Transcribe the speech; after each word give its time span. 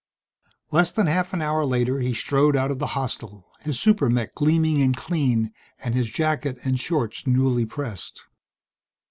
Less 0.71 0.89
than 0.89 1.05
half 1.05 1.31
an 1.31 1.43
hour 1.43 1.63
later 1.63 1.99
he 1.99 2.11
strode 2.15 2.55
out 2.57 2.71
of 2.71 2.79
the 2.79 2.87
hostel, 2.97 3.45
his 3.59 3.79
super 3.79 4.09
mech 4.09 4.33
gleaming 4.33 4.81
and 4.81 4.97
clean 4.97 5.51
and 5.77 5.93
his 5.93 6.09
jacket 6.09 6.57
and 6.63 6.79
shorts 6.79 7.27
newly 7.27 7.67
pressed. 7.67 8.23